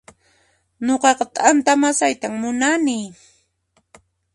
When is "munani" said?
2.41-2.99